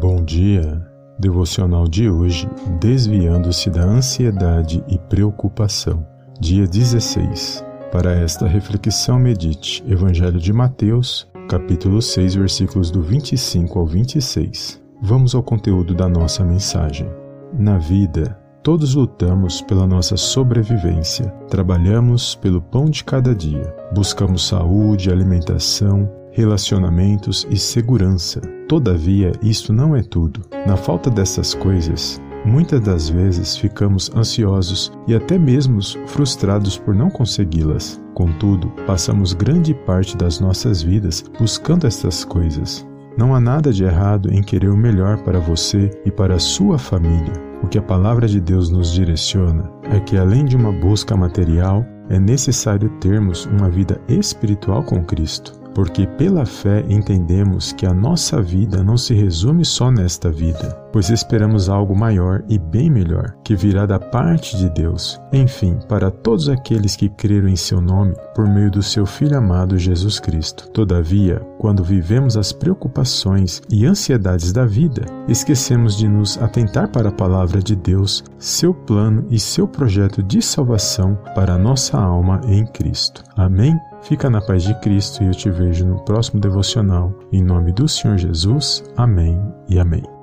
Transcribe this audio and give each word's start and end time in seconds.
Bom 0.00 0.22
dia. 0.22 0.80
Devocional 1.18 1.88
de 1.88 2.08
hoje: 2.08 2.48
Desviando-se 2.80 3.68
da 3.68 3.82
ansiedade 3.82 4.80
e 4.86 4.96
preocupação. 4.96 6.06
Dia 6.38 6.68
16. 6.68 7.64
Para 7.90 8.12
esta 8.12 8.46
reflexão, 8.46 9.18
medite 9.18 9.82
Evangelho 9.88 10.38
de 10.38 10.52
Mateus, 10.52 11.28
capítulo 11.48 12.00
6, 12.00 12.36
versículos 12.36 12.92
do 12.92 13.02
25 13.02 13.76
ao 13.76 13.86
26. 13.86 14.80
Vamos 15.02 15.34
ao 15.34 15.42
conteúdo 15.42 15.92
da 15.96 16.08
nossa 16.08 16.44
mensagem. 16.44 17.10
Na 17.52 17.76
vida, 17.76 18.38
todos 18.62 18.94
lutamos 18.94 19.60
pela 19.62 19.84
nossa 19.84 20.16
sobrevivência. 20.16 21.26
Trabalhamos 21.50 22.36
pelo 22.36 22.62
pão 22.62 22.84
de 22.84 23.02
cada 23.02 23.34
dia. 23.34 23.74
Buscamos 23.92 24.46
saúde, 24.46 25.10
alimentação, 25.10 26.08
relacionamentos 26.38 27.44
e 27.50 27.58
segurança. 27.58 28.40
Todavia, 28.68 29.32
isto 29.42 29.72
não 29.72 29.96
é 29.96 30.02
tudo. 30.04 30.40
Na 30.68 30.76
falta 30.76 31.10
dessas 31.10 31.52
coisas, 31.52 32.22
muitas 32.44 32.80
das 32.80 33.08
vezes 33.08 33.56
ficamos 33.56 34.08
ansiosos 34.14 34.92
e 35.08 35.16
até 35.16 35.36
mesmo 35.36 35.80
frustrados 36.06 36.78
por 36.78 36.94
não 36.94 37.10
consegui-las. 37.10 38.00
Contudo, 38.14 38.68
passamos 38.86 39.32
grande 39.32 39.74
parte 39.74 40.16
das 40.16 40.38
nossas 40.38 40.80
vidas 40.80 41.24
buscando 41.40 41.88
estas 41.88 42.24
coisas. 42.24 42.86
Não 43.16 43.34
há 43.34 43.40
nada 43.40 43.72
de 43.72 43.82
errado 43.82 44.32
em 44.32 44.40
querer 44.40 44.68
o 44.68 44.76
melhor 44.76 45.18
para 45.24 45.40
você 45.40 45.90
e 46.04 46.10
para 46.10 46.36
a 46.36 46.38
sua 46.38 46.78
família. 46.78 47.32
O 47.64 47.66
que 47.66 47.78
a 47.78 47.82
palavra 47.82 48.28
de 48.28 48.40
Deus 48.40 48.70
nos 48.70 48.92
direciona 48.92 49.68
é 49.90 49.98
que, 49.98 50.16
além 50.16 50.44
de 50.44 50.54
uma 50.54 50.70
busca 50.70 51.16
material, 51.16 51.84
é 52.08 52.16
necessário 52.20 52.88
termos 53.00 53.44
uma 53.46 53.68
vida 53.68 54.00
espiritual 54.08 54.84
com 54.84 55.02
Cristo 55.02 55.57
porque 55.78 56.08
pela 56.08 56.44
fé 56.44 56.84
entendemos 56.88 57.70
que 57.70 57.86
a 57.86 57.94
nossa 57.94 58.42
vida 58.42 58.82
não 58.82 58.96
se 58.96 59.14
resume 59.14 59.64
só 59.64 59.92
nesta 59.92 60.28
vida, 60.28 60.76
pois 60.92 61.08
esperamos 61.08 61.68
algo 61.68 61.96
maior 61.96 62.42
e 62.48 62.58
bem 62.58 62.90
melhor, 62.90 63.36
que 63.44 63.54
virá 63.54 63.86
da 63.86 64.00
parte 64.00 64.56
de 64.56 64.68
Deus. 64.70 65.20
Enfim, 65.32 65.78
para 65.88 66.10
todos 66.10 66.48
aqueles 66.48 66.96
que 66.96 67.08
creram 67.08 67.46
em 67.46 67.54
seu 67.54 67.80
nome 67.80 68.12
por 68.34 68.44
meio 68.48 68.72
do 68.72 68.82
seu 68.82 69.06
Filho 69.06 69.38
amado 69.38 69.78
Jesus 69.78 70.18
Cristo. 70.18 70.68
Todavia, 70.70 71.38
quando 71.60 71.84
vivemos 71.84 72.36
as 72.36 72.50
preocupações 72.52 73.62
e 73.70 73.86
ansiedades 73.86 74.52
da 74.52 74.66
vida, 74.66 75.06
esquecemos 75.28 75.96
de 75.96 76.08
nos 76.08 76.42
atentar 76.42 76.88
para 76.88 77.10
a 77.10 77.12
palavra 77.12 77.62
de 77.62 77.76
Deus, 77.76 78.24
seu 78.36 78.74
plano 78.74 79.28
e 79.30 79.38
seu 79.38 79.68
projeto 79.68 80.24
de 80.24 80.42
salvação 80.42 81.16
para 81.36 81.54
a 81.54 81.58
nossa 81.58 81.96
alma 81.96 82.40
em 82.48 82.66
Cristo. 82.66 83.22
Amém? 83.36 83.78
Fica 84.02 84.30
na 84.30 84.40
paz 84.40 84.62
de 84.62 84.74
Cristo 84.80 85.22
e 85.22 85.26
eu 85.26 85.32
te 85.32 85.50
vejo 85.50 85.86
no 85.86 86.02
próximo 86.04 86.40
devocional. 86.40 87.12
Em 87.32 87.42
nome 87.42 87.72
do 87.72 87.88
Senhor 87.88 88.16
Jesus. 88.16 88.82
Amém 88.96 89.40
e 89.68 89.78
amém. 89.78 90.17